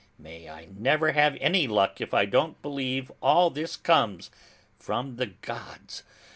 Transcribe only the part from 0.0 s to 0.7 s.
May I